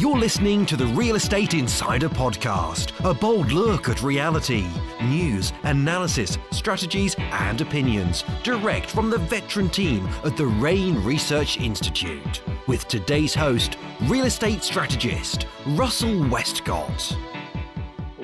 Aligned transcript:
You're 0.00 0.16
listening 0.16 0.64
to 0.64 0.78
the 0.78 0.86
Real 0.86 1.16
Estate 1.16 1.52
Insider 1.52 2.08
Podcast, 2.08 2.98
a 3.04 3.12
bold 3.12 3.52
look 3.52 3.90
at 3.90 4.02
reality, 4.02 4.66
news, 5.02 5.52
analysis, 5.64 6.38
strategies, 6.52 7.14
and 7.18 7.60
opinions, 7.60 8.24
direct 8.42 8.90
from 8.90 9.10
the 9.10 9.18
veteran 9.18 9.68
team 9.68 10.08
at 10.24 10.38
the 10.38 10.46
REIN 10.46 11.04
Research 11.04 11.60
Institute. 11.60 12.40
With 12.66 12.88
today's 12.88 13.34
host, 13.34 13.76
real 14.04 14.24
estate 14.24 14.62
strategist 14.62 15.46
Russell 15.66 16.26
Westcott. 16.30 17.14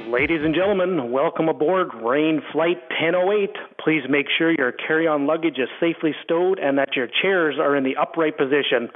Ladies 0.08 0.40
and 0.42 0.54
gentlemen, 0.54 1.10
welcome 1.10 1.50
aboard 1.50 1.88
REIN 1.96 2.40
Flight 2.52 2.78
1008. 2.88 3.50
Please 3.86 4.02
make 4.10 4.26
sure 4.36 4.50
your 4.50 4.72
carry 4.72 5.06
on 5.06 5.28
luggage 5.28 5.58
is 5.58 5.68
safely 5.78 6.10
stowed 6.24 6.58
and 6.58 6.76
that 6.76 6.96
your 6.96 7.06
chairs 7.22 7.54
are 7.56 7.76
in 7.76 7.84
the 7.84 7.94
upright 7.94 8.36
position. 8.36 8.90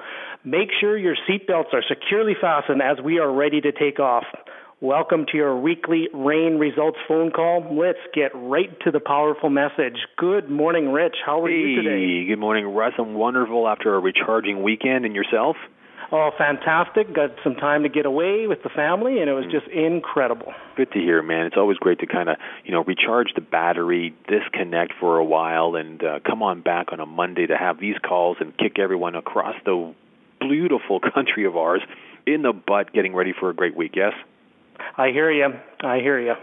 Make 0.45 0.71
sure 0.81 0.99
your 0.99 1.15
seatbelts 1.29 1.73
are 1.73 1.85
securely 1.89 2.35
fastened 2.41 2.83
as 2.83 2.98
we 3.01 3.21
are 3.21 3.33
ready 3.33 3.61
to 3.61 3.71
take 3.71 4.01
off. 4.01 4.25
Welcome 4.81 5.27
to 5.31 5.37
your 5.37 5.57
weekly 5.57 6.09
REIN 6.12 6.59
results 6.59 6.98
phone 7.07 7.31
call. 7.31 7.65
Let's 7.71 8.01
get 8.12 8.33
right 8.34 8.77
to 8.81 8.91
the 8.91 8.98
powerful 8.98 9.48
message. 9.48 9.95
Good 10.17 10.51
morning, 10.51 10.91
Rich. 10.91 11.15
How 11.25 11.45
are 11.45 11.48
hey, 11.48 11.55
you 11.55 11.83
today? 11.83 12.27
Good 12.27 12.41
morning, 12.41 12.67
Russ. 12.67 12.95
I'm 12.98 13.15
wonderful 13.15 13.69
after 13.69 13.95
a 13.95 14.01
recharging 14.01 14.65
weekend. 14.65 15.05
And 15.05 15.15
yourself? 15.15 15.55
Oh, 16.12 16.30
fantastic. 16.37 17.14
Got 17.14 17.30
some 17.45 17.55
time 17.55 17.84
to 17.84 17.88
get 17.88 18.05
away 18.05 18.48
with 18.48 18.64
the 18.64 18.69
family, 18.69 19.20
and 19.20 19.30
it 19.30 19.32
was 19.32 19.45
just 19.45 19.69
incredible. 19.69 20.52
Good 20.77 20.91
to 20.92 20.98
hear, 20.98 21.23
man. 21.23 21.46
It's 21.46 21.56
always 21.56 21.78
great 21.78 22.00
to 22.00 22.06
kind 22.06 22.28
of, 22.28 22.36
you 22.64 22.73
know, 22.73 22.83
recharge 22.83 23.28
the 23.34 23.41
battery, 23.41 24.12
disconnect 24.27 24.95
for 24.98 25.19
a 25.19 25.24
while, 25.24 25.77
and 25.77 26.02
uh, 26.02 26.19
come 26.27 26.42
on 26.42 26.62
back 26.62 26.92
on 26.92 26.98
a 26.98 27.06
Monday 27.06 27.46
to 27.46 27.56
have 27.56 27.78
these 27.78 27.95
calls 28.06 28.38
and 28.41 28.56
kick 28.59 28.78
everyone 28.80 29.14
across 29.14 29.55
the 29.64 29.95
beautiful 30.41 30.98
country 31.14 31.46
of 31.46 31.56
ours 31.56 31.83
in 32.27 32.42
the 32.42 32.52
butt 32.52 32.92
getting 32.92 33.14
ready 33.14 33.33
for 33.39 33.48
a 33.48 33.55
great 33.55 33.77
week, 33.77 33.92
yes? 33.95 34.12
I 34.97 35.11
hear 35.11 35.30
you. 35.30 35.48
I 35.80 35.98
hear 35.98 36.19
you. 36.19 36.34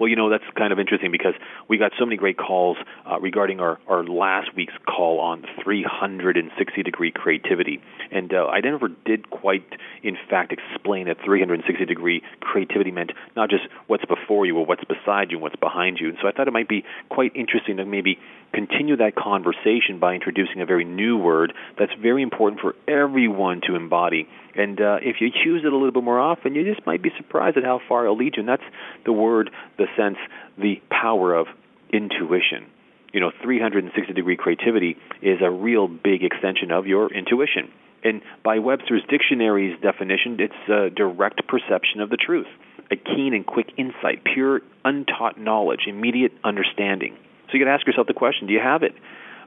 Well, 0.00 0.08
you 0.08 0.16
know, 0.16 0.30
that's 0.30 0.44
kind 0.56 0.72
of 0.72 0.78
interesting 0.78 1.12
because 1.12 1.34
we 1.68 1.76
got 1.76 1.92
so 1.98 2.06
many 2.06 2.16
great 2.16 2.38
calls 2.38 2.78
uh, 3.04 3.20
regarding 3.20 3.60
our, 3.60 3.78
our 3.86 4.02
last 4.02 4.56
week's 4.56 4.72
call 4.88 5.20
on 5.20 5.44
360 5.62 6.82
degree 6.82 7.12
creativity. 7.12 7.82
And 8.10 8.32
uh, 8.32 8.46
I 8.46 8.60
never 8.60 8.88
did 8.88 9.28
quite, 9.28 9.62
in 10.02 10.16
fact, 10.30 10.52
explain 10.52 11.06
that 11.06 11.18
360 11.22 11.84
degree 11.84 12.22
creativity 12.40 12.90
meant 12.90 13.12
not 13.36 13.50
just 13.50 13.64
what's 13.88 14.06
before 14.06 14.46
you 14.46 14.56
or 14.56 14.64
what's 14.64 14.84
beside 14.84 15.30
you 15.30 15.36
and 15.36 15.42
what's 15.42 15.56
behind 15.56 15.98
you. 16.00 16.08
And 16.08 16.18
so 16.22 16.28
I 16.28 16.32
thought 16.32 16.48
it 16.48 16.52
might 16.52 16.68
be 16.68 16.82
quite 17.10 17.36
interesting 17.36 17.76
to 17.76 17.84
maybe 17.84 18.18
continue 18.52 18.96
that 18.96 19.14
conversation 19.14 19.98
by 20.00 20.14
introducing 20.14 20.60
a 20.60 20.66
very 20.66 20.84
new 20.84 21.18
word 21.18 21.52
that's 21.78 21.92
very 22.00 22.22
important 22.22 22.60
for 22.60 22.74
everyone 22.88 23.60
to 23.66 23.76
embody. 23.76 24.26
And 24.54 24.80
uh, 24.80 24.98
if 25.02 25.16
you 25.20 25.30
choose 25.30 25.62
it 25.64 25.72
a 25.72 25.76
little 25.76 25.92
bit 25.92 26.02
more 26.02 26.18
often, 26.18 26.54
you 26.54 26.64
just 26.64 26.84
might 26.86 27.02
be 27.02 27.10
surprised 27.16 27.56
at 27.56 27.64
how 27.64 27.80
far 27.88 28.04
it'll 28.04 28.16
lead 28.16 28.34
you. 28.36 28.40
And 28.40 28.48
that's 28.48 28.62
the 29.04 29.12
word, 29.12 29.50
the 29.78 29.86
sense, 29.96 30.16
the 30.58 30.80
power 30.90 31.34
of 31.34 31.46
intuition. 31.92 32.66
You 33.12 33.20
know, 33.20 33.32
360 33.42 34.12
degree 34.12 34.36
creativity 34.36 34.96
is 35.20 35.38
a 35.42 35.50
real 35.50 35.88
big 35.88 36.22
extension 36.22 36.70
of 36.70 36.86
your 36.86 37.12
intuition. 37.12 37.70
And 38.02 38.22
by 38.44 38.60
Webster's 38.60 39.02
dictionary's 39.08 39.78
definition, 39.80 40.38
it's 40.38 40.70
a 40.70 40.90
direct 40.90 41.46
perception 41.46 42.00
of 42.00 42.08
the 42.08 42.16
truth, 42.16 42.46
a 42.90 42.96
keen 42.96 43.34
and 43.34 43.44
quick 43.44 43.72
insight, 43.76 44.24
pure, 44.24 44.62
untaught 44.84 45.38
knowledge, 45.38 45.80
immediate 45.86 46.32
understanding. 46.44 47.16
So 47.46 47.58
you 47.58 47.64
got 47.64 47.70
to 47.70 47.76
ask 47.76 47.86
yourself 47.86 48.06
the 48.06 48.14
question 48.14 48.46
do 48.46 48.52
you 48.52 48.60
have 48.60 48.82
it? 48.82 48.92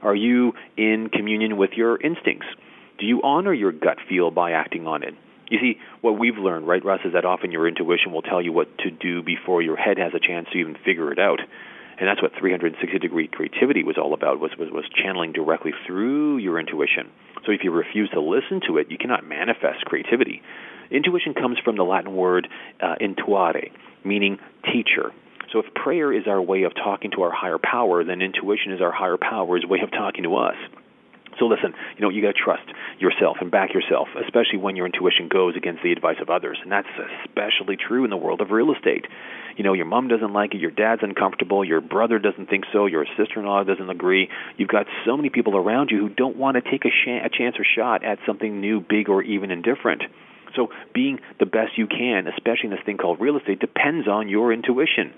Are 0.02 0.14
you 0.14 0.52
in 0.76 1.08
communion 1.10 1.56
with 1.56 1.70
your 1.72 2.00
instincts? 2.00 2.46
Do 2.98 3.06
you 3.06 3.22
honor 3.22 3.52
your 3.52 3.72
gut 3.72 3.98
feel 4.08 4.30
by 4.30 4.52
acting 4.52 4.86
on 4.86 5.02
it? 5.02 5.14
You 5.48 5.58
see, 5.60 5.78
what 6.00 6.18
we've 6.18 6.36
learned, 6.38 6.66
right, 6.66 6.84
Russ, 6.84 7.00
is 7.04 7.12
that 7.12 7.24
often 7.24 7.52
your 7.52 7.68
intuition 7.68 8.12
will 8.12 8.22
tell 8.22 8.40
you 8.40 8.52
what 8.52 8.78
to 8.78 8.90
do 8.90 9.22
before 9.22 9.62
your 9.62 9.76
head 9.76 9.98
has 9.98 10.12
a 10.14 10.20
chance 10.20 10.48
to 10.52 10.58
even 10.58 10.76
figure 10.84 11.12
it 11.12 11.18
out. 11.18 11.40
And 11.98 12.08
that's 12.08 12.20
what 12.20 12.32
360 12.38 12.98
degree 12.98 13.28
creativity 13.28 13.84
was 13.84 13.96
all 13.98 14.14
about, 14.14 14.40
was, 14.40 14.50
was, 14.58 14.70
was 14.70 14.84
channeling 14.94 15.32
directly 15.32 15.72
through 15.86 16.38
your 16.38 16.58
intuition. 16.58 17.10
So 17.46 17.52
if 17.52 17.60
you 17.62 17.70
refuse 17.70 18.10
to 18.10 18.20
listen 18.20 18.60
to 18.68 18.78
it, 18.78 18.90
you 18.90 18.98
cannot 18.98 19.24
manifest 19.24 19.84
creativity. 19.84 20.42
Intuition 20.90 21.34
comes 21.34 21.58
from 21.62 21.76
the 21.76 21.84
Latin 21.84 22.16
word 22.16 22.48
uh, 22.82 22.96
intuare, 23.00 23.70
meaning 24.04 24.38
teacher. 24.64 25.12
So 25.52 25.60
if 25.60 25.72
prayer 25.74 26.12
is 26.12 26.26
our 26.26 26.42
way 26.42 26.64
of 26.64 26.74
talking 26.74 27.12
to 27.12 27.22
our 27.22 27.32
higher 27.32 27.58
power, 27.62 28.02
then 28.02 28.22
intuition 28.22 28.72
is 28.72 28.80
our 28.80 28.92
higher 28.92 29.16
power's 29.16 29.64
way 29.68 29.78
of 29.82 29.90
talking 29.92 30.24
to 30.24 30.36
us. 30.36 30.56
So 31.38 31.46
listen, 31.46 31.74
you 31.96 32.02
know, 32.02 32.10
you 32.10 32.22
got 32.22 32.34
to 32.34 32.42
trust 32.42 32.64
yourself 32.98 33.38
and 33.40 33.50
back 33.50 33.74
yourself, 33.74 34.08
especially 34.22 34.58
when 34.58 34.76
your 34.76 34.86
intuition 34.86 35.28
goes 35.28 35.56
against 35.56 35.82
the 35.82 35.92
advice 35.92 36.16
of 36.20 36.30
others. 36.30 36.58
And 36.62 36.70
that's 36.70 36.88
especially 37.24 37.76
true 37.76 38.04
in 38.04 38.10
the 38.10 38.16
world 38.16 38.40
of 38.40 38.50
real 38.50 38.72
estate. 38.72 39.06
You 39.56 39.64
know, 39.64 39.72
your 39.72 39.86
mom 39.86 40.08
doesn't 40.08 40.32
like 40.32 40.54
it, 40.54 40.60
your 40.60 40.70
dad's 40.70 41.02
uncomfortable, 41.02 41.64
your 41.64 41.80
brother 41.80 42.18
doesn't 42.18 42.48
think 42.48 42.64
so, 42.72 42.86
your 42.86 43.06
sister-in-law 43.16 43.64
doesn't 43.64 43.90
agree. 43.90 44.28
You've 44.56 44.68
got 44.68 44.86
so 45.04 45.16
many 45.16 45.30
people 45.30 45.56
around 45.56 45.90
you 45.90 45.98
who 45.98 46.08
don't 46.08 46.36
want 46.36 46.56
to 46.56 46.70
take 46.70 46.84
a, 46.84 46.90
sh- 46.90 47.22
a 47.24 47.28
chance 47.28 47.56
or 47.58 47.64
shot 47.64 48.04
at 48.04 48.18
something 48.26 48.60
new, 48.60 48.80
big, 48.80 49.08
or 49.08 49.22
even 49.22 49.50
indifferent. 49.50 50.02
So 50.56 50.68
being 50.92 51.20
the 51.38 51.46
best 51.46 51.76
you 51.76 51.86
can, 51.86 52.26
especially 52.28 52.66
in 52.66 52.70
this 52.70 52.84
thing 52.84 52.96
called 52.96 53.20
real 53.20 53.36
estate, 53.36 53.60
depends 53.60 54.08
on 54.08 54.28
your 54.28 54.52
intuition. 54.52 55.12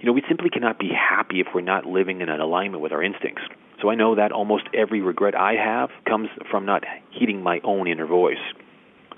You 0.00 0.06
know, 0.06 0.12
we 0.12 0.22
simply 0.28 0.50
cannot 0.50 0.78
be 0.78 0.90
happy 0.90 1.40
if 1.40 1.48
we're 1.54 1.62
not 1.62 1.86
living 1.86 2.20
in 2.20 2.28
an 2.28 2.40
alignment 2.40 2.82
with 2.82 2.92
our 2.92 3.02
instincts. 3.02 3.42
So 3.80 3.90
I 3.90 3.94
know 3.94 4.14
that 4.14 4.32
almost 4.32 4.64
every 4.74 5.00
regret 5.00 5.34
I 5.34 5.54
have 5.54 5.90
comes 6.08 6.28
from 6.50 6.66
not 6.66 6.84
heeding 7.10 7.42
my 7.42 7.60
own 7.64 7.86
inner 7.86 8.06
voice. 8.06 8.38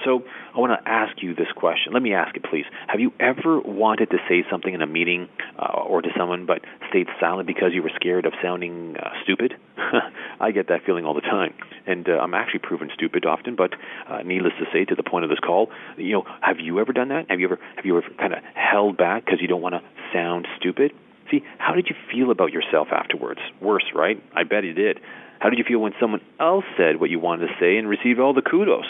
So 0.04 0.22
I 0.54 0.60
want 0.60 0.72
to 0.78 0.88
ask 0.88 1.22
you 1.22 1.34
this 1.34 1.48
question. 1.56 1.92
Let 1.92 2.02
me 2.02 2.14
ask 2.14 2.36
it, 2.36 2.44
please. 2.44 2.64
Have 2.86 3.00
you 3.00 3.12
ever 3.18 3.60
wanted 3.60 4.10
to 4.10 4.18
say 4.28 4.44
something 4.50 4.72
in 4.72 4.82
a 4.82 4.86
meeting 4.86 5.28
uh, 5.58 5.80
or 5.80 6.02
to 6.02 6.08
someone 6.16 6.46
but 6.46 6.60
stayed 6.88 7.08
silent 7.20 7.46
because 7.46 7.70
you 7.72 7.82
were 7.82 7.90
scared 7.94 8.24
of 8.24 8.32
sounding 8.42 8.96
uh, 8.96 9.10
stupid? 9.24 9.54
I 10.40 10.52
get 10.52 10.68
that 10.68 10.84
feeling 10.86 11.04
all 11.04 11.14
the 11.14 11.20
time, 11.20 11.54
and 11.86 12.08
uh, 12.08 12.12
I'm 12.12 12.34
actually 12.34 12.60
proven 12.60 12.90
stupid 12.94 13.26
often. 13.26 13.56
But 13.56 13.72
uh, 14.08 14.22
needless 14.22 14.52
to 14.60 14.66
say, 14.72 14.84
to 14.84 14.94
the 14.94 15.02
point 15.02 15.24
of 15.24 15.30
this 15.30 15.40
call, 15.40 15.68
you 15.96 16.12
know, 16.12 16.24
have 16.42 16.60
you 16.60 16.78
ever 16.78 16.92
done 16.92 17.08
that? 17.08 17.26
Have 17.28 17.40
you 17.40 17.46
ever 17.46 17.58
have 17.76 17.84
you 17.84 17.98
ever 17.98 18.06
kind 18.18 18.32
of 18.32 18.40
held 18.54 18.96
back 18.96 19.24
because 19.24 19.40
you 19.40 19.48
don't 19.48 19.62
want 19.62 19.74
to 19.74 19.82
sound 20.12 20.46
stupid? 20.58 20.92
See, 21.30 21.42
how 21.58 21.74
did 21.74 21.88
you 21.88 21.96
feel 22.12 22.30
about 22.30 22.52
yourself 22.52 22.88
afterwards? 22.90 23.40
Worse, 23.60 23.84
right? 23.94 24.22
I 24.34 24.44
bet 24.44 24.64
you 24.64 24.72
did. 24.72 25.00
How 25.40 25.50
did 25.50 25.58
you 25.58 25.64
feel 25.66 25.78
when 25.78 25.92
someone 26.00 26.20
else 26.40 26.64
said 26.76 27.00
what 27.00 27.10
you 27.10 27.20
wanted 27.20 27.46
to 27.46 27.52
say 27.60 27.76
and 27.76 27.88
received 27.88 28.18
all 28.18 28.34
the 28.34 28.42
kudos? 28.42 28.86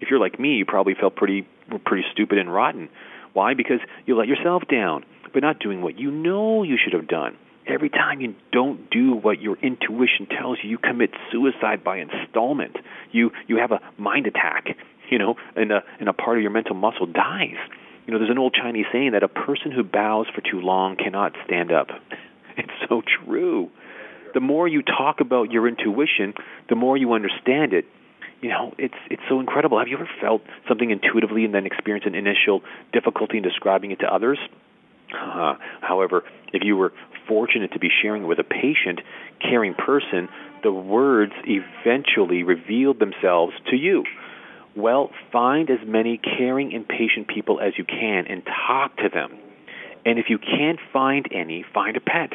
If 0.00 0.10
you're 0.10 0.20
like 0.20 0.38
me, 0.38 0.56
you 0.56 0.64
probably 0.66 0.94
felt 0.94 1.16
pretty 1.16 1.46
pretty 1.84 2.04
stupid 2.12 2.38
and 2.38 2.52
rotten. 2.52 2.88
Why? 3.32 3.54
Because 3.54 3.80
you 4.04 4.16
let 4.16 4.28
yourself 4.28 4.62
down 4.70 5.04
by 5.32 5.40
not 5.40 5.58
doing 5.58 5.82
what 5.82 5.98
you 5.98 6.10
know 6.10 6.62
you 6.62 6.76
should 6.82 6.92
have 6.92 7.08
done. 7.08 7.36
Every 7.66 7.90
time 7.90 8.20
you 8.20 8.34
don't 8.52 8.88
do 8.90 9.14
what 9.14 9.40
your 9.40 9.56
intuition 9.56 10.26
tells 10.26 10.58
you, 10.62 10.70
you 10.70 10.78
commit 10.78 11.10
suicide 11.32 11.82
by 11.82 11.98
installment. 11.98 12.76
You 13.10 13.32
you 13.48 13.56
have 13.56 13.72
a 13.72 13.80
mind 13.98 14.26
attack, 14.26 14.76
you 15.10 15.18
know, 15.18 15.34
and 15.56 15.72
a 15.72 15.82
and 15.98 16.08
a 16.08 16.12
part 16.12 16.36
of 16.36 16.42
your 16.42 16.52
mental 16.52 16.76
muscle 16.76 17.06
dies. 17.06 17.56
You 18.06 18.12
know, 18.12 18.18
there's 18.18 18.30
an 18.30 18.38
old 18.38 18.54
Chinese 18.54 18.86
saying 18.92 19.12
that 19.12 19.22
a 19.22 19.28
person 19.28 19.72
who 19.72 19.82
bows 19.82 20.26
for 20.34 20.40
too 20.40 20.60
long 20.60 20.96
cannot 20.96 21.32
stand 21.44 21.72
up. 21.72 21.88
It's 22.58 22.72
so 22.88 23.02
true. 23.02 23.68
The 24.32 24.40
more 24.40 24.66
you 24.66 24.80
talk 24.80 25.20
about 25.20 25.52
your 25.52 25.68
intuition, 25.68 26.32
the 26.70 26.74
more 26.74 26.96
you 26.96 27.12
understand 27.12 27.74
it. 27.74 27.84
You 28.40 28.48
know, 28.48 28.72
it's 28.78 28.94
it's 29.10 29.20
so 29.28 29.40
incredible. 29.40 29.78
Have 29.78 29.88
you 29.88 29.98
ever 29.98 30.08
felt 30.22 30.40
something 30.66 30.90
intuitively 30.90 31.44
and 31.44 31.54
then 31.54 31.66
experienced 31.66 32.06
an 32.06 32.14
initial 32.14 32.62
difficulty 32.94 33.36
in 33.36 33.42
describing 33.42 33.90
it 33.90 34.00
to 34.00 34.06
others? 34.06 34.38
Uh, 35.12 35.56
however, 35.82 36.24
if 36.54 36.62
you 36.64 36.78
were 36.78 36.94
fortunate 37.28 37.72
to 37.72 37.78
be 37.78 37.90
sharing 38.02 38.22
it 38.22 38.26
with 38.26 38.38
a 38.38 38.44
patient, 38.44 39.00
caring 39.40 39.74
person, 39.74 40.30
the 40.62 40.72
words 40.72 41.32
eventually 41.44 42.42
revealed 42.42 42.98
themselves 42.98 43.52
to 43.70 43.76
you. 43.76 44.04
Well, 44.76 45.10
find 45.32 45.70
as 45.70 45.78
many 45.86 46.18
caring 46.18 46.74
and 46.74 46.86
patient 46.86 47.28
people 47.28 47.60
as 47.60 47.72
you 47.78 47.84
can 47.84 48.26
and 48.28 48.42
talk 48.44 48.96
to 48.98 49.08
them. 49.08 49.38
And 50.04 50.18
if 50.18 50.26
you 50.28 50.38
can't 50.38 50.78
find 50.92 51.26
any, 51.32 51.64
find 51.74 51.96
a 51.96 52.00
pet. 52.00 52.30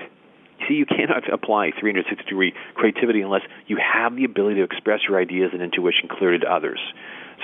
See, 0.67 0.73
you 0.73 0.85
cannot 0.85 1.29
apply 1.31 1.71
360 1.79 2.25
degree 2.25 2.53
creativity 2.73 3.21
unless 3.21 3.43
you 3.67 3.77
have 3.77 4.15
the 4.15 4.23
ability 4.23 4.55
to 4.55 4.63
express 4.63 5.01
your 5.07 5.19
ideas 5.19 5.51
and 5.53 5.61
intuition 5.61 6.09
clearly 6.09 6.39
to 6.39 6.51
others. 6.51 6.79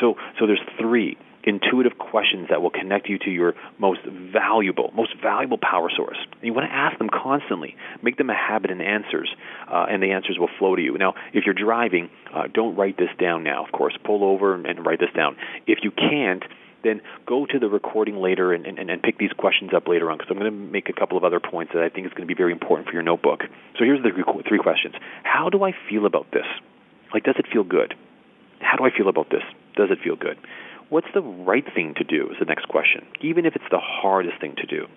So, 0.01 0.15
so 0.39 0.47
there's 0.47 0.61
three 0.79 1.15
intuitive 1.47 1.97
questions 1.97 2.47
that 2.49 2.61
will 2.61 2.69
connect 2.69 3.07
you 3.07 3.17
to 3.19 3.31
your 3.31 3.53
most 3.79 4.01
valuable, 4.05 4.91
most 4.93 5.13
valuable 5.21 5.57
power 5.57 5.89
source. 5.95 6.17
And 6.33 6.43
you 6.43 6.53
want 6.53 6.69
to 6.69 6.75
ask 6.75 6.97
them 6.97 7.09
constantly. 7.09 7.75
Make 8.03 8.17
them 8.17 8.29
a 8.29 8.35
habit 8.35 8.69
and 8.69 8.81
answers, 8.81 9.33
uh, 9.71 9.87
and 9.89 10.03
the 10.03 10.11
answers 10.11 10.37
will 10.37 10.49
flow 10.59 10.75
to 10.75 10.81
you. 10.81 10.97
Now, 10.97 11.13
if 11.33 11.45
you're 11.45 11.55
driving, 11.55 12.09
uh, 12.35 12.43
don't 12.53 12.75
write 12.75 12.97
this 12.97 13.09
down 13.17 13.43
now. 13.43 13.65
Of 13.65 13.71
course, 13.71 13.97
pull 14.03 14.25
over 14.25 14.53
and 14.53 14.85
write 14.85 14.99
this 14.99 15.09
down. 15.15 15.37
If 15.65 15.79
you 15.83 15.91
can't, 15.91 16.43
then 16.83 17.01
go 17.25 17.45
to 17.45 17.59
the 17.59 17.67
recording 17.67 18.17
later 18.17 18.53
and, 18.53 18.65
and, 18.65 18.77
and 18.77 19.01
pick 19.01 19.17
these 19.17 19.31
questions 19.31 19.71
up 19.73 19.87
later 19.87 20.11
on 20.11 20.17
because 20.17 20.29
I'm 20.29 20.37
going 20.37 20.51
to 20.51 20.57
make 20.57 20.89
a 20.89 20.93
couple 20.93 21.17
of 21.17 21.23
other 21.23 21.39
points 21.39 21.73
that 21.73 21.81
I 21.81 21.89
think 21.89 22.05
is 22.05 22.13
going 22.13 22.27
to 22.27 22.33
be 22.33 22.37
very 22.37 22.51
important 22.51 22.87
for 22.87 22.93
your 22.93 23.03
notebook. 23.03 23.41
So 23.77 23.85
here's 23.85 24.03
the 24.03 24.11
three 24.47 24.59
questions. 24.59 24.95
How 25.23 25.49
do 25.49 25.63
I 25.63 25.73
feel 25.89 26.05
about 26.05 26.27
this? 26.31 26.45
Like, 27.13 27.23
does 27.23 27.35
it 27.39 27.45
feel 27.51 27.63
good? 27.63 27.95
How 28.59 28.75
do 28.75 28.83
I 28.83 28.91
feel 28.95 29.07
about 29.07 29.29
this? 29.29 29.43
Does 29.75 29.89
it 29.91 29.99
feel 30.03 30.15
good? 30.15 30.37
What's 30.89 31.07
the 31.13 31.21
right 31.21 31.65
thing 31.73 31.93
to 31.97 32.03
do 32.03 32.29
is 32.29 32.37
the 32.39 32.45
next 32.45 32.67
question, 32.67 33.05
even 33.21 33.45
if 33.45 33.55
it's 33.55 33.65
the 33.71 33.79
hardest 33.79 34.39
thing 34.39 34.55
to 34.57 34.65
do. 34.65 34.87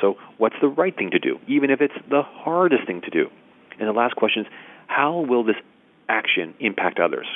So, 0.00 0.16
what's 0.38 0.56
the 0.60 0.68
right 0.68 0.94
thing 0.94 1.10
to 1.12 1.18
do, 1.18 1.38
even 1.46 1.70
if 1.70 1.80
it's 1.80 1.94
the 2.10 2.22
hardest 2.22 2.86
thing 2.86 3.00
to 3.02 3.10
do? 3.10 3.30
And 3.78 3.88
the 3.88 3.92
last 3.92 4.16
question 4.16 4.42
is, 4.42 4.52
how 4.86 5.20
will 5.20 5.42
this 5.42 5.56
action 6.08 6.54
impact 6.60 7.00
others? 7.00 7.26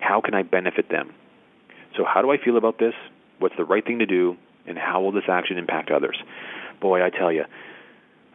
How 0.00 0.20
can 0.20 0.34
I 0.34 0.42
benefit 0.42 0.88
them? 0.90 1.12
So, 1.96 2.04
how 2.04 2.22
do 2.22 2.30
I 2.30 2.38
feel 2.42 2.56
about 2.56 2.78
this? 2.78 2.94
What's 3.38 3.56
the 3.56 3.64
right 3.64 3.84
thing 3.84 3.98
to 3.98 4.06
do? 4.06 4.36
And 4.66 4.78
how 4.78 5.02
will 5.02 5.12
this 5.12 5.28
action 5.28 5.58
impact 5.58 5.90
others? 5.90 6.16
Boy, 6.80 7.04
I 7.04 7.10
tell 7.10 7.30
you, 7.30 7.44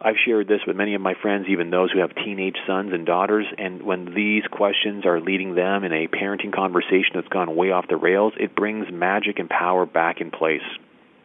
I've 0.01 0.15
shared 0.25 0.47
this 0.47 0.61
with 0.65 0.77
many 0.77 0.95
of 0.95 1.01
my 1.01 1.13
friends, 1.21 1.47
even 1.49 1.71
those 1.71 1.91
who 1.91 1.99
have 1.99 2.15
teenage 2.15 2.55
sons 2.65 2.93
and 2.93 3.05
daughters, 3.05 3.45
and 3.57 3.83
when 3.83 4.13
these 4.15 4.43
questions 4.49 5.05
are 5.05 5.19
leading 5.19 5.55
them 5.55 5.83
in 5.83 5.91
a 5.91 6.07
parenting 6.07 6.53
conversation 6.53 7.11
that's 7.15 7.27
gone 7.27 7.53
way 7.53 7.71
off 7.71 7.87
the 7.89 7.97
rails, 7.97 8.33
it 8.39 8.55
brings 8.55 8.87
magic 8.91 9.39
and 9.39 9.49
power 9.49 9.85
back 9.85 10.21
in 10.21 10.31
place. 10.31 10.63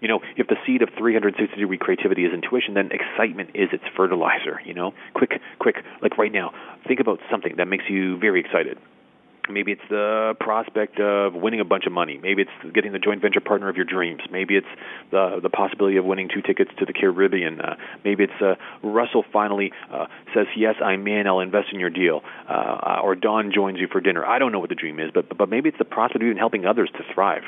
You 0.01 0.09
know, 0.09 0.21
if 0.37 0.49
the 0.49 0.57
seed 0.67 0.83
of 0.83 0.89
360 0.99 1.57
degree 1.57 1.79
creativity 1.79 2.25
is 2.25 2.35
intuition, 2.35 2.75
then 2.75 2.91
excitement 2.91 3.51
is 3.55 3.69
its 3.73 3.85
fertilizer. 3.97 4.61
You 4.65 4.75
know, 4.75 4.93
quick, 5.15 5.41
quick, 5.61 5.77
like 6.03 6.19
right 6.19 6.33
now, 6.33 6.53
think 6.87 6.99
about 6.99 7.21
something 7.31 7.55
that 7.59 7.69
makes 7.69 7.85
you 7.89 8.19
very 8.19 8.41
excited. 8.41 8.77
Maybe 9.49 9.73
it's 9.73 9.83
the 9.91 10.35
prospect 10.41 10.99
of 10.99 11.35
winning 11.35 11.61
a 11.61 11.65
bunch 11.65 11.85
of 11.87 11.93
money. 11.93 12.19
Maybe 12.21 12.43
it's 12.43 12.75
getting 12.75 12.93
the 12.93 12.99
joint 12.99 13.21
venture 13.21 13.41
partner 13.41 13.69
of 13.69 13.77
your 13.77 13.85
dreams. 13.85 14.23
Maybe 14.31 14.57
it's 14.57 14.67
the 15.11 15.39
the 15.43 15.51
possibility 15.51 15.99
of 15.99 16.05
winning 16.05 16.29
two 16.33 16.41
tickets 16.41 16.71
to 16.79 16.87
the 16.87 16.95
Caribbean. 16.95 17.61
Uh, 17.61 17.77
maybe 18.05 18.25
it's 18.25 18.41
uh, 18.41 18.55
Russell 18.83 19.25
finally 19.33 19.73
uh, 19.93 20.07
says 20.35 20.47
yes, 20.57 20.77
I'm 20.83 21.07
in. 21.07 21.27
I'll 21.27 21.41
invest 21.41 21.69
in 21.73 21.81
your 21.81 21.91
deal. 21.91 22.23
Uh, 22.49 23.01
or 23.03 23.15
Don 23.15 23.53
joins 23.55 23.79
you 23.79 23.87
for 23.91 24.01
dinner. 24.01 24.25
I 24.25 24.39
don't 24.39 24.51
know 24.51 24.61
what 24.61 24.71
the 24.71 24.75
dream 24.75 24.99
is, 24.99 25.11
but 25.13 25.37
but 25.37 25.51
maybe 25.51 25.69
it's 25.69 25.79
the 25.79 25.85
prospect 25.85 26.23
of 26.23 26.27
even 26.27 26.39
helping 26.39 26.65
others 26.65 26.91
to 26.95 27.05
thrive. 27.15 27.43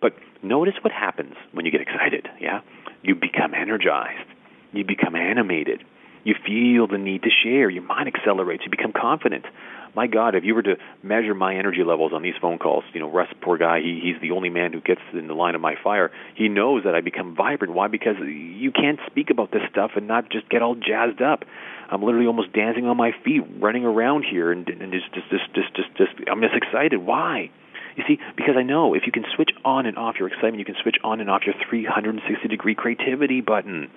But 0.00 0.14
notice 0.42 0.74
what 0.80 0.92
happens 0.92 1.34
when 1.52 1.66
you 1.66 1.70
get 1.70 1.82
excited. 1.82 2.28
Yeah, 2.40 2.60
you 3.02 3.14
become 3.14 3.52
energized. 3.52 4.28
You 4.72 4.84
become 4.84 5.14
animated. 5.16 5.84
You 6.24 6.34
feel 6.46 6.86
the 6.86 6.98
need 6.98 7.24
to 7.24 7.30
share. 7.30 7.68
Your 7.68 7.82
mind 7.82 8.08
accelerates. 8.08 8.62
You 8.64 8.70
become 8.70 8.92
confident 8.92 9.44
my 9.94 10.06
God, 10.06 10.34
if 10.34 10.44
you 10.44 10.54
were 10.54 10.62
to 10.62 10.76
measure 11.02 11.34
my 11.34 11.54
energy 11.56 11.84
levels 11.84 12.12
on 12.14 12.22
these 12.22 12.34
phone 12.40 12.58
calls, 12.58 12.84
you 12.94 13.00
know, 13.00 13.10
Russ, 13.10 13.28
poor 13.42 13.58
guy, 13.58 13.80
he, 13.80 14.00
he's 14.02 14.20
the 14.22 14.34
only 14.34 14.48
man 14.48 14.72
who 14.72 14.80
gets 14.80 15.02
in 15.12 15.26
the 15.26 15.34
line 15.34 15.54
of 15.54 15.60
my 15.60 15.74
fire. 15.82 16.10
He 16.34 16.48
knows 16.48 16.84
that 16.84 16.94
I 16.94 17.00
become 17.02 17.36
vibrant. 17.36 17.74
Why? 17.74 17.88
Because 17.88 18.16
you 18.24 18.72
can't 18.72 18.98
speak 19.06 19.28
about 19.30 19.50
this 19.50 19.62
stuff 19.70 19.92
and 19.96 20.08
not 20.08 20.30
just 20.30 20.48
get 20.48 20.62
all 20.62 20.74
jazzed 20.74 21.20
up. 21.20 21.44
I'm 21.90 22.02
literally 22.02 22.26
almost 22.26 22.52
dancing 22.54 22.86
on 22.86 22.96
my 22.96 23.12
feet, 23.22 23.42
running 23.60 23.84
around 23.84 24.24
here, 24.24 24.50
and, 24.50 24.66
and 24.68 24.92
just, 24.92 25.12
just, 25.12 25.28
just, 25.30 25.54
just, 25.54 25.76
just, 25.76 25.96
just, 25.96 26.28
I'm 26.30 26.40
just 26.40 26.54
excited. 26.54 26.96
Why? 26.96 27.50
You 27.96 28.04
see, 28.08 28.18
because 28.36 28.54
I 28.56 28.62
know 28.62 28.94
if 28.94 29.02
you 29.04 29.12
can 29.12 29.24
switch 29.36 29.50
on 29.64 29.84
and 29.84 29.98
off 29.98 30.16
your 30.18 30.28
excitement, 30.28 30.58
you 30.58 30.64
can 30.64 30.76
switch 30.82 30.96
on 31.04 31.20
and 31.20 31.28
off 31.28 31.42
your 31.44 31.54
360 31.68 32.48
degree 32.48 32.74
creativity 32.74 33.42
button. 33.42 33.90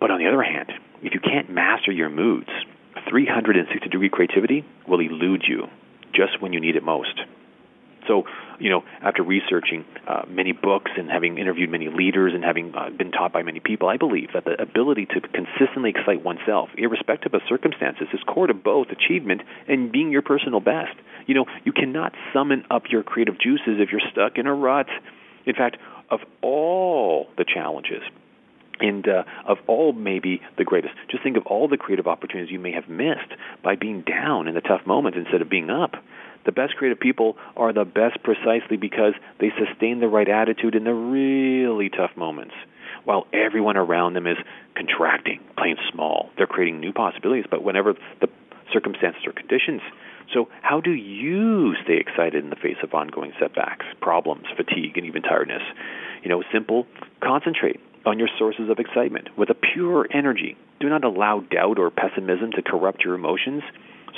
But 0.00 0.10
on 0.10 0.18
the 0.18 0.26
other 0.26 0.42
hand, 0.42 0.72
if 1.02 1.12
you 1.12 1.20
can't 1.20 1.50
master 1.50 1.92
your 1.92 2.08
moods, 2.08 2.48
360 3.08 3.88
degree 3.88 4.08
creativity 4.08 4.64
will 4.88 5.00
elude 5.00 5.44
you 5.46 5.66
just 6.14 6.40
when 6.40 6.52
you 6.52 6.60
need 6.60 6.76
it 6.76 6.82
most. 6.82 7.20
So, 8.06 8.24
you 8.60 8.70
know, 8.70 8.82
after 9.02 9.22
researching 9.22 9.84
uh, 10.06 10.22
many 10.28 10.52
books 10.52 10.90
and 10.96 11.10
having 11.10 11.38
interviewed 11.38 11.70
many 11.70 11.88
leaders 11.88 12.32
and 12.34 12.44
having 12.44 12.74
uh, 12.74 12.90
been 12.90 13.10
taught 13.10 13.32
by 13.32 13.42
many 13.42 13.60
people, 13.60 13.88
I 13.88 13.96
believe 13.96 14.28
that 14.34 14.44
the 14.44 14.60
ability 14.60 15.06
to 15.06 15.20
consistently 15.20 15.90
excite 15.90 16.22
oneself, 16.22 16.68
irrespective 16.76 17.34
of 17.34 17.40
circumstances, 17.48 18.08
is 18.12 18.20
core 18.26 18.46
to 18.46 18.54
both 18.54 18.88
achievement 18.90 19.42
and 19.68 19.90
being 19.90 20.10
your 20.10 20.22
personal 20.22 20.60
best. 20.60 20.94
You 21.26 21.34
know, 21.34 21.46
you 21.64 21.72
cannot 21.72 22.12
summon 22.32 22.64
up 22.70 22.84
your 22.90 23.02
creative 23.02 23.40
juices 23.40 23.80
if 23.80 23.90
you're 23.90 24.02
stuck 24.12 24.36
in 24.36 24.46
a 24.46 24.54
rut. 24.54 24.88
In 25.46 25.54
fact, 25.54 25.78
of 26.10 26.20
all 26.42 27.28
the 27.38 27.44
challenges 27.44 28.02
and 28.80 29.06
uh, 29.08 29.24
of 29.46 29.58
all 29.66 29.92
maybe 29.92 30.40
the 30.58 30.64
greatest 30.64 30.94
just 31.10 31.22
think 31.22 31.36
of 31.36 31.46
all 31.46 31.68
the 31.68 31.76
creative 31.76 32.06
opportunities 32.06 32.50
you 32.52 32.58
may 32.58 32.72
have 32.72 32.88
missed 32.88 33.32
by 33.62 33.76
being 33.76 34.02
down 34.02 34.48
in 34.48 34.54
the 34.54 34.60
tough 34.60 34.86
moments 34.86 35.18
instead 35.18 35.42
of 35.42 35.48
being 35.48 35.70
up. 35.70 35.92
The 36.44 36.52
best 36.52 36.76
creative 36.76 37.00
people 37.00 37.36
are 37.56 37.72
the 37.72 37.84
best 37.84 38.22
precisely 38.22 38.76
because 38.76 39.14
they 39.40 39.50
sustain 39.58 40.00
the 40.00 40.08
right 40.08 40.28
attitude 40.28 40.74
in 40.74 40.84
the 40.84 40.92
really 40.92 41.88
tough 41.88 42.10
moments 42.16 42.54
while 43.04 43.26
everyone 43.32 43.76
around 43.76 44.14
them 44.14 44.26
is 44.26 44.36
contracting 44.76 45.40
playing 45.56 45.76
small. 45.92 46.30
They're 46.36 46.46
creating 46.46 46.80
new 46.80 46.92
possibilities 46.92 47.46
but 47.50 47.62
whenever 47.62 47.94
the 48.20 48.28
circumstances 48.72 49.22
or 49.26 49.32
conditions 49.32 49.82
so 50.32 50.48
how 50.62 50.80
do 50.80 50.90
you 50.90 51.74
stay 51.84 51.98
excited 51.98 52.42
in 52.42 52.50
the 52.50 52.56
face 52.56 52.78
of 52.82 52.94
ongoing 52.94 53.32
setbacks 53.38 53.84
problems 54.00 54.46
fatigue 54.56 54.96
and 54.96 55.06
even 55.06 55.22
tiredness? 55.22 55.62
You 56.22 56.30
know 56.30 56.42
simple 56.52 56.86
concentrate 57.22 57.80
on 58.06 58.18
your 58.18 58.28
sources 58.38 58.68
of 58.70 58.78
excitement 58.78 59.28
with 59.36 59.50
a 59.50 59.54
pure 59.54 60.06
energy. 60.12 60.56
Do 60.80 60.88
not 60.88 61.04
allow 61.04 61.40
doubt 61.40 61.78
or 61.78 61.90
pessimism 61.90 62.52
to 62.52 62.62
corrupt 62.62 63.02
your 63.04 63.14
emotions. 63.14 63.62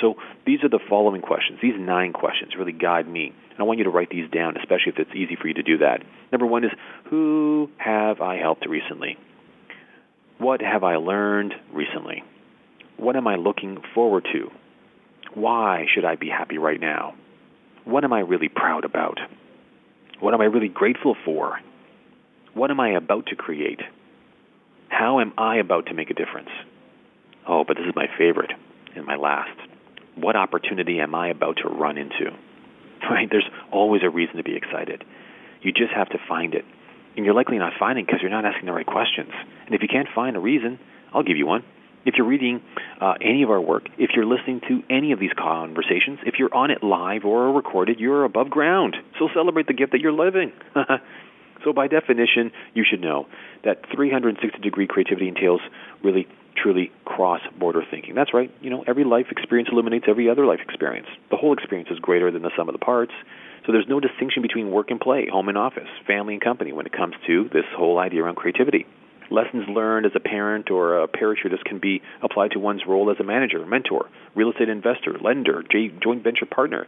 So 0.01 0.15
these 0.45 0.63
are 0.63 0.69
the 0.69 0.79
following 0.89 1.21
questions. 1.21 1.59
These 1.61 1.79
nine 1.79 2.13
questions 2.13 2.53
really 2.57 2.71
guide 2.71 3.07
me. 3.07 3.33
And 3.51 3.59
I 3.59 3.63
want 3.63 3.79
you 3.79 3.85
to 3.85 3.89
write 3.89 4.09
these 4.09 4.29
down, 4.29 4.57
especially 4.57 4.93
if 4.93 4.99
it's 4.99 5.15
easy 5.15 5.35
for 5.35 5.47
you 5.47 5.55
to 5.55 5.63
do 5.63 5.79
that. 5.79 6.03
Number 6.31 6.45
one 6.45 6.63
is 6.63 6.71
Who 7.09 7.69
have 7.77 8.21
I 8.21 8.37
helped 8.37 8.67
recently? 8.67 9.17
What 10.37 10.61
have 10.61 10.83
I 10.83 10.97
learned 10.97 11.55
recently? 11.73 12.23
What 12.97 13.15
am 13.15 13.27
I 13.27 13.35
looking 13.35 13.79
forward 13.95 14.27
to? 14.33 14.51
Why 15.33 15.85
should 15.93 16.05
I 16.05 16.15
be 16.15 16.29
happy 16.29 16.57
right 16.57 16.79
now? 16.79 17.15
What 17.85 18.03
am 18.03 18.13
I 18.13 18.19
really 18.19 18.49
proud 18.49 18.85
about? 18.85 19.19
What 20.19 20.33
am 20.33 20.41
I 20.41 20.45
really 20.45 20.67
grateful 20.67 21.15
for? 21.25 21.59
What 22.57 22.71
am 22.71 22.79
I 22.79 22.89
about 22.89 23.27
to 23.27 23.35
create? 23.35 23.81
How 24.89 25.19
am 25.19 25.31
I 25.37 25.57
about 25.57 25.85
to 25.87 25.93
make 25.93 26.09
a 26.09 26.15
difference? 26.15 26.49
Oh, 27.47 27.63
but 27.63 27.77
this 27.77 27.85
is 27.85 27.93
my 27.95 28.07
favorite 28.17 28.51
and 28.95 29.05
my 29.05 29.15
last. 29.15 29.55
What 30.15 30.35
opportunity 30.35 30.99
am 30.99 31.13
I 31.13 31.27
about 31.27 31.57
to 31.57 31.69
run 31.69 31.97
into? 31.97 32.31
Right? 33.11 33.29
There's 33.29 33.47
always 33.71 34.01
a 34.03 34.09
reason 34.09 34.37
to 34.37 34.43
be 34.43 34.55
excited. 34.55 35.03
You 35.61 35.71
just 35.71 35.93
have 35.95 36.09
to 36.09 36.17
find 36.27 36.55
it. 36.55 36.65
And 37.15 37.23
you're 37.23 37.35
likely 37.35 37.59
not 37.59 37.73
finding 37.77 38.05
because 38.05 38.21
you're 38.21 38.31
not 38.31 38.43
asking 38.43 38.65
the 38.65 38.71
right 38.71 38.87
questions. 38.87 39.29
And 39.67 39.75
if 39.75 39.83
you 39.83 39.87
can't 39.87 40.07
find 40.15 40.35
a 40.35 40.39
reason, 40.39 40.79
I'll 41.13 41.21
give 41.21 41.37
you 41.37 41.45
one. 41.45 41.63
If 42.05 42.15
you're 42.17 42.25
reading 42.25 42.59
uh, 42.99 43.13
any 43.21 43.43
of 43.43 43.51
our 43.51 43.61
work, 43.61 43.83
if 43.99 44.09
you're 44.15 44.25
listening 44.25 44.61
to 44.67 44.81
any 44.89 45.11
of 45.11 45.19
these 45.19 45.29
conversations, 45.37 46.19
if 46.25 46.35
you're 46.39 46.53
on 46.53 46.71
it 46.71 46.83
live 46.83 47.23
or 47.23 47.53
recorded, 47.53 47.99
you're 47.99 48.25
above 48.25 48.49
ground. 48.49 48.97
So 49.19 49.29
celebrate 49.31 49.67
the 49.67 49.73
gift 49.73 49.91
that 49.91 50.01
you're 50.01 50.11
living. 50.11 50.51
So, 51.63 51.73
by 51.73 51.87
definition, 51.87 52.51
you 52.73 52.83
should 52.89 53.01
know 53.01 53.27
that 53.63 53.85
360 53.93 54.59
degree 54.59 54.87
creativity 54.87 55.27
entails 55.27 55.61
really, 56.03 56.27
truly 56.55 56.91
cross 57.05 57.41
border 57.59 57.83
thinking. 57.89 58.15
That's 58.15 58.33
right. 58.33 58.51
You 58.61 58.69
know, 58.69 58.83
every 58.87 59.03
life 59.03 59.27
experience 59.31 59.69
illuminates 59.71 60.05
every 60.07 60.29
other 60.29 60.45
life 60.45 60.59
experience. 60.63 61.07
The 61.29 61.37
whole 61.37 61.53
experience 61.53 61.89
is 61.91 61.99
greater 61.99 62.31
than 62.31 62.41
the 62.41 62.51
sum 62.55 62.69
of 62.69 62.73
the 62.73 62.79
parts. 62.79 63.13
So, 63.65 63.71
there's 63.71 63.87
no 63.87 63.99
distinction 63.99 64.41
between 64.41 64.71
work 64.71 64.91
and 64.91 64.99
play, 64.99 65.27
home 65.31 65.49
and 65.49 65.57
office, 65.57 65.89
family 66.05 66.35
and 66.35 66.43
company 66.43 66.71
when 66.71 66.85
it 66.85 66.93
comes 66.93 67.15
to 67.27 67.49
this 67.51 67.65
whole 67.75 67.99
idea 67.99 68.23
around 68.23 68.35
creativity. 68.35 68.85
Lessons 69.29 69.67
learned 69.67 70.05
as 70.05 70.13
a 70.15 70.21
parent 70.21 70.71
or 70.71 71.03
a 71.03 71.07
parachutist 71.07 71.65
can 71.65 71.79
be 71.79 72.01
applied 72.21 72.51
to 72.51 72.59
one's 72.59 72.85
role 72.87 73.11
as 73.11 73.17
a 73.19 73.23
manager, 73.23 73.65
mentor, 73.65 74.07
real 74.35 74.51
estate 74.51 74.69
investor, 74.69 75.17
lender, 75.19 75.63
joint 75.69 76.23
venture 76.23 76.45
partner. 76.45 76.87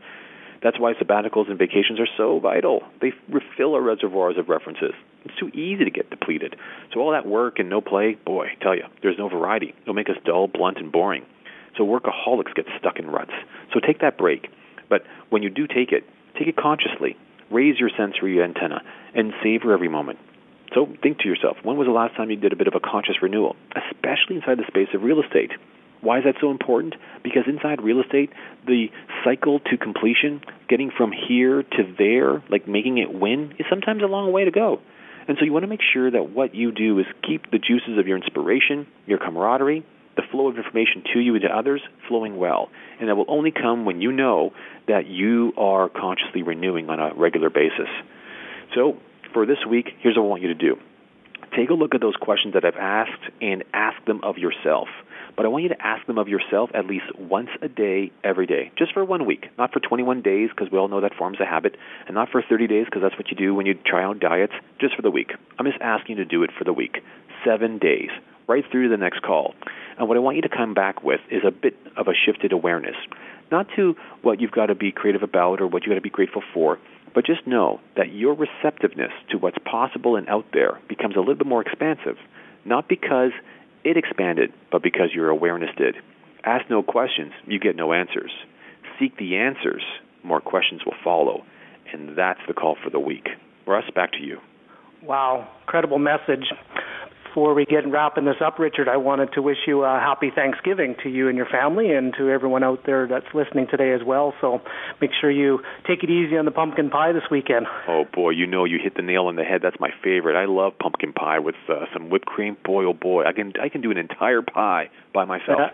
That's 0.62 0.80
why 0.80 0.94
sabbaticals 0.94 1.50
and 1.50 1.58
vacations 1.58 2.00
are 2.00 2.08
so 2.18 2.40
vital. 2.40 2.84
They 3.02 3.14
refill 3.30 3.76
our 3.76 3.82
reservoirs 3.82 4.38
of 4.38 4.50
references. 4.50 4.94
It's 5.24 5.36
too 5.40 5.50
easy 5.50 5.86
to 5.86 5.92
get 5.92 6.10
depleted. 6.10 6.56
So 6.94 7.00
all 7.00 7.12
that 7.12 7.26
work 7.26 7.60
and 7.60 7.70
no 7.70 7.82
play, 7.82 8.18
boy, 8.26 8.48
tell 8.62 8.76
you, 8.76 8.84
there's 9.02 9.18
no 9.18 9.30
variety. 9.30 9.74
It'll 9.82 9.94
make 9.94 10.10
us 10.10 10.18
dull, 10.26 10.48
blunt, 10.48 10.78
and 10.78 10.92
boring. 10.92 11.26
So 11.78 11.86
workaholics 11.86 12.54
get 12.56 12.66
stuck 12.78 13.00
in 13.00 13.08
ruts. 13.08 13.32
So 13.74 13.80
take 13.80 14.02
that 14.02 14.18
break. 14.18 14.50
But 14.90 15.04
when 15.30 15.44
you 15.44 15.50
do 15.50 15.68
take 15.68 15.92
it, 15.92 16.04
take 16.38 16.48
it 16.48 16.58
consciously. 16.58 17.16
Raise 17.52 17.80
your 17.80 17.90
sensory 17.98 18.42
antenna 18.42 18.82
and 19.16 19.34
savor 19.42 19.74
every 19.74 19.88
moment. 19.88 20.20
So 20.74 20.88
think 21.02 21.20
to 21.20 21.28
yourself, 21.28 21.58
when 21.64 21.78
was 21.78 21.88
the 21.88 21.94
last 21.94 22.16
time 22.16 22.30
you 22.30 22.36
did 22.36 22.54
a 22.54 22.56
bit 22.56 22.68
of 22.68 22.76
a 22.76 22.80
conscious 22.80 23.22
renewal, 23.22 23.56
especially 23.76 24.36
inside 24.36 24.60
the 24.60 24.68
space 24.68 24.90
of 24.94 25.04
real 25.04 25.22
estate? 25.22 25.52
Why 26.02 26.20
is 26.20 26.24
that 26.24 26.36
so 26.40 26.52
important? 26.52 26.96
Because 27.24 27.44
inside 27.48 27.82
real 27.82 28.02
estate, 28.02 28.32
the 28.66 28.88
cycle 29.24 29.60
to 29.60 29.78
completion, 29.78 30.42
getting 30.70 30.92
from 30.96 31.12
here 31.12 31.64
to 31.64 31.96
there, 31.98 32.42
like 32.50 32.68
making 32.68 32.98
it 32.98 33.14
win, 33.14 33.54
is 33.60 33.66
sometimes 33.70 34.02
a 34.02 34.08
long 34.08 34.32
way 34.32 34.46
to 34.46 34.52
go. 34.52 34.80
And 35.28 35.38
so 35.38 35.46
you 35.46 35.54
want 35.54 35.64
to 35.64 35.68
make 35.68 35.82
sure 35.94 36.10
that 36.10 36.32
what 36.32 36.56
you 36.56 36.72
do 36.72 36.98
is 37.00 37.06
keep 37.28 37.52
the 37.52 37.60
juices 37.60 38.00
of 38.00 38.08
your 38.08 38.18
inspiration, 38.18 38.88
your 39.06 39.20
camaraderie, 39.20 39.86
the 40.16 40.24
flow 40.32 40.48
of 40.48 40.58
information 40.58 41.04
to 41.14 41.20
you 41.20 41.36
and 41.36 41.44
to 41.44 41.50
others 41.50 41.82
flowing 42.08 42.38
well. 42.38 42.70
And 43.00 43.10
that 43.10 43.16
will 43.16 43.30
only 43.30 43.52
come 43.52 43.86
when 43.86 44.02
you 44.02 44.12
know 44.12 44.52
that 44.88 45.08
you 45.08 45.54
are 45.58 45.88
consciously 45.88 46.44
renewing 46.44 46.90
on 46.90 47.00
a 47.00 47.14
regular 47.14 47.50
basis. 47.50 47.88
So 48.74 48.98
for 49.34 49.46
this 49.46 49.60
week, 49.70 49.90
here's 50.00 50.18
what 50.18 50.24
I 50.24 50.28
want 50.28 50.42
you 50.42 50.48
to 50.50 50.56
do. 50.56 50.78
Take 51.56 51.70
a 51.70 51.74
look 51.74 51.96
at 51.96 52.02
those 52.02 52.16
questions 52.20 52.54
that 52.54 52.66
I've 52.66 52.76
asked 52.76 53.32
and 53.42 53.64
ask 53.74 54.04
them 54.06 54.22
of 54.24 54.38
yourself 54.38 54.88
but 55.40 55.46
I 55.46 55.50
want 55.50 55.64
you 55.64 55.70
to 55.70 55.82
ask 55.82 56.06
them 56.06 56.18
of 56.18 56.28
yourself 56.28 56.70
at 56.74 56.86
least 56.86 57.06
once 57.18 57.48
a 57.62 57.70
day, 57.70 58.12
every 58.26 58.46
day, 58.46 58.74
just 58.78 58.92
for 58.92 59.06
one 59.06 59.26
week, 59.26 59.46
not 59.58 59.72
for 59.72 59.80
21 59.80 60.22
days 60.22 60.50
because 60.50 60.70
we 60.70 60.78
all 60.78 60.90
know 60.90 61.00
that 61.00 61.16
forms 61.16 61.40
a 61.40 61.46
habit, 61.46 61.78
and 62.08 62.16
not 62.16 62.28
for 62.28 62.44
30 62.44 62.68
days 62.68 62.84
because 62.84 63.02
that's 63.02 63.18
what 63.18 63.30
you 63.32 63.38
do 63.38 63.56
when 63.56 63.66
you 63.66 63.74
try 63.86 64.04
out 64.04 64.20
diets, 64.20 64.52
just 64.82 64.98
for 64.98 65.02
the 65.02 65.10
week. 65.10 65.32
I'm 65.58 65.66
just 65.66 65.80
asking 65.80 66.18
you 66.18 66.26
to 66.26 66.30
do 66.30 66.44
it 66.44 66.50
for 66.58 66.66
the 66.66 66.74
week, 66.74 66.98
seven 67.46 67.78
days, 67.78 68.10
right 68.50 68.66
through 68.70 68.90
to 68.90 68.90
the 68.90 68.98
next 68.98 69.22
call. 69.22 69.54
And 69.98 70.10
what 70.10 70.18
I 70.18 70.20
want 70.20 70.36
you 70.36 70.42
to 70.42 70.50
come 70.50 70.74
back 70.74 71.06
with 71.06 71.22
is 71.32 71.44
a 71.48 71.52
bit 71.52 71.78
of 71.96 72.10
a 72.10 72.14
shifted 72.14 72.52
awareness, 72.52 72.98
not 73.50 73.68
to 73.78 73.96
what 74.24 74.42
you've 74.42 74.52
got 74.52 74.66
to 74.66 74.76
be 74.76 74.92
creative 74.92 75.24
about 75.24 75.62
or 75.62 75.68
what 75.68 75.84
you've 75.84 75.92
got 75.92 75.96
to 75.96 76.02
be 76.02 76.10
grateful 76.10 76.44
for, 76.54 76.80
but 77.16 77.26
just 77.26 77.48
know 77.48 77.80
that 77.96 78.12
your 78.12 78.34
receptiveness 78.36 79.14
to 79.30 79.38
what's 79.38 79.58
possible 79.60 80.18
and 80.18 80.28
out 80.28 80.48
there 80.52 80.82
becomes 80.90 81.16
a 81.16 81.20
little 81.20 81.36
bit 81.36 81.48
more 81.48 81.62
expansive, 81.62 82.18
not 82.66 82.90
because 82.90 83.32
it 83.84 83.98
expanded, 83.98 84.52
but 84.72 84.84
because 84.84 85.10
your 85.14 85.30
awareness 85.30 85.70
did. 85.78 85.96
Ask 86.44 86.70
no 86.70 86.84
questions, 86.84 87.34
you 87.46 87.60
get 87.60 87.76
no 87.76 87.94
answers. 87.94 88.32
Seek 89.00 89.18
the 89.18 89.38
answers, 89.38 89.84
more 90.24 90.42
questions 90.42 90.82
will 90.86 90.96
follow. 91.04 91.44
And 91.92 92.18
that's 92.18 92.40
the 92.48 92.54
call 92.54 92.78
for 92.84 92.90
the 92.90 93.00
week. 93.00 93.28
Russ, 93.66 93.86
back 93.96 94.12
to 94.14 94.20
you. 94.20 94.40
Wow, 95.04 95.48
incredible 95.62 96.00
message 96.00 96.46
before 97.30 97.54
we 97.54 97.66
get 97.66 97.88
wrapping 97.90 98.26
this 98.26 98.42
up, 98.44 98.58
Richard, 98.58 98.88
I 98.88 98.98
wanted 98.98 99.34
to 99.34 99.42
wish 99.42 99.58
you 99.68 99.84
a 99.84 100.00
happy 100.00 100.32
Thanksgiving 100.34 100.96
to 101.04 101.10
you 101.10 101.28
and 101.28 101.38
your 101.38 101.46
family 101.46 101.92
and 101.92 102.14
to 102.18 102.30
everyone 102.30 102.64
out 102.64 102.80
there 102.86 103.08
that's 103.08 103.28
listening 103.34 103.68
today 103.70 103.94
as 103.94 104.02
well. 104.06 104.34
So 104.42 104.62
make 105.00 105.12
sure 105.20 105.30
you 105.30 105.60
take 105.88 106.04
it 106.04 106.10
easy 106.10 106.38
on 106.38 106.46
the 106.46 106.52
pumpkin 106.52 106.90
pie 106.90 107.12
this 107.12 107.24
weekend. 107.30 107.68
Oh 107.88 108.06
boy, 108.12 108.32
you 108.32 108.48
know 108.48 108.66
you 108.66 108.80
hit 108.82 108.96
the 108.96 109.04
nail 109.04 109.26
on 109.26 109.36
the 109.36 109.44
head. 109.44 109.62
That's 109.62 109.80
my 109.80 109.90
favorite. 110.04 110.36
I 110.36 110.46
love 110.46 110.74
pumpkin 110.80 111.14
pie 111.14 111.40
with 111.40 111.56
uh, 111.70 111.86
some 111.94 112.10
whipped 112.10 112.26
cream. 112.26 112.58
Boy, 112.66 112.86
oh 112.86 112.94
boy, 112.94 113.26
I 113.26 113.34
can 113.34 113.54
I 113.62 113.70
can 113.70 113.82
do 113.82 113.92
an 113.92 113.98
entire 113.98 114.42
pie 114.42 114.90
by 115.14 115.26
myself. 115.26 115.72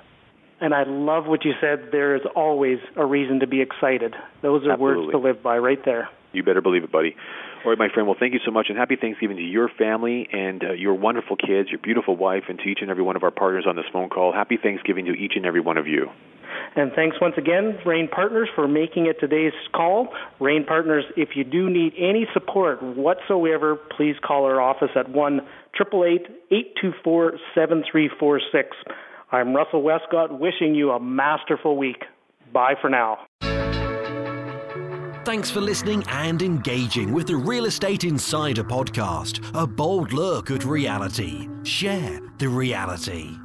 And 0.60 0.74
I 0.74 0.84
love 0.84 1.26
what 1.26 1.44
you 1.46 1.54
said. 1.62 1.90
There 1.92 2.16
is 2.16 2.22
always 2.36 2.80
a 2.96 3.06
reason 3.06 3.42
to 3.42 3.48
be 3.48 3.62
excited. 3.62 4.14
Those 4.42 4.66
are 4.66 4.72
Absolutely. 4.72 5.06
words 5.06 5.12
to 5.12 5.18
live 5.20 5.44
by 5.44 5.58
right 5.58 5.84
there. 5.84 6.10
You 6.36 6.44
better 6.44 6.62
believe 6.62 6.84
it, 6.84 6.92
buddy. 6.92 7.16
All 7.64 7.72
right, 7.72 7.78
my 7.78 7.88
friend. 7.94 8.08
Well, 8.08 8.18
thank 8.20 8.34
you 8.34 8.40
so 8.46 8.52
much, 8.52 8.68
and 8.70 8.78
happy 8.78 8.96
Thanksgiving 9.00 9.38
to 9.38 9.44
your 9.44 9.70
family 9.70 10.28
and 10.32 10.64
uh, 10.64 10.74
your 10.74 10.94
wonderful 10.94 11.36
kids, 11.36 11.70
your 11.70 11.80
beautiful 11.80 12.16
wife, 12.16 12.44
and 12.50 12.60
to 12.60 12.66
each 12.66 12.80
and 12.82 12.92
every 12.92 13.04
one 13.04 13.16
of 13.16 13.24
our 13.24 13.32
partners 13.32 13.66
on 13.68 13.76
this 13.76 13.86
phone 13.92 14.10
call. 14.10 14.34
Happy 14.34 14.58
Thanksgiving 14.62 15.06
to 15.06 15.14
each 15.14 15.34
and 15.36 15.46
every 15.46 15.62
one 15.62 15.78
of 15.78 15.88
you. 15.88 16.10
And 16.76 16.92
thanks 16.94 17.18
once 17.22 17.36
again, 17.38 17.78
REIN 17.86 18.10
Partners, 18.10 18.50
for 18.54 18.68
making 18.68 19.06
it 19.06 19.18
today's 19.20 19.54
call. 19.74 20.10
REIN 20.40 20.66
Partners, 20.66 21.06
if 21.16 21.30
you 21.36 21.44
do 21.44 21.70
need 21.70 21.94
any 21.98 22.28
support 22.34 22.84
whatsoever, 22.84 23.78
please 23.96 24.16
call 24.26 24.46
our 24.46 24.60
office 24.60 24.90
at 24.96 25.10
1 25.10 25.42
824 25.80 27.32
7346. 27.54 28.78
I'm 29.32 29.56
Russell 29.56 29.82
Westcott, 29.82 30.40
wishing 30.40 30.76
you 30.76 30.92
a 30.92 31.00
masterful 31.00 31.78
week. 31.78 32.04
Bye 32.54 32.76
for 32.80 32.90
now. 32.90 33.20
Thanks 35.26 35.50
for 35.50 35.60
listening 35.60 36.04
and 36.08 36.44
engaging 36.44 37.12
with 37.12 37.26
the 37.26 37.36
Real 37.36 37.66
Estate 37.66 38.04
Insider 38.04 38.64
podcast, 38.64 39.44
a 39.60 39.66
bold 39.66 40.14
look 40.14 40.52
at 40.52 40.64
reality. 40.64 41.50
Share 41.64 42.20
the 42.38 42.48
reality. 42.48 43.45